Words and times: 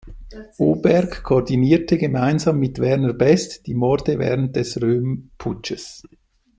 Oberg 0.57 1.21
koordinierte 1.21 1.95
gemeinsam 1.99 2.57
mit 2.59 2.79
Werner 2.79 3.13
Best 3.13 3.67
die 3.67 3.75
Morde 3.75 4.17
während 4.17 4.55
des 4.55 4.81
„Röhm-Putsches“. 4.81 6.01